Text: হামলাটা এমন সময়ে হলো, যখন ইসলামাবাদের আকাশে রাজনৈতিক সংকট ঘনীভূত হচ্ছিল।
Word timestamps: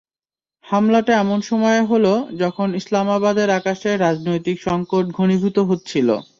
হামলাটা 0.65 1.13
এমন 1.19 1.39
সময়ে 1.41 1.81
হলো, 1.83 2.13
যখন 2.39 2.67
ইসলামাবাদের 2.75 3.49
আকাশে 3.59 3.89
রাজনৈতিক 3.97 4.57
সংকট 4.67 5.05
ঘনীভূত 5.17 5.57
হচ্ছিল। 5.69 6.07